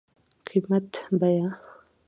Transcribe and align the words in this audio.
قيمت 0.47 0.83
√ 1.03 1.07
بيه 1.19 1.49